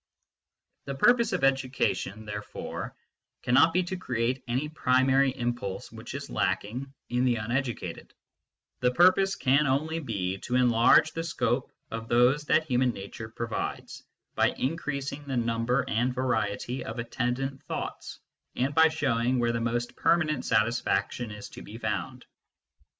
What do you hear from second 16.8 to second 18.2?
of attendant thoughts,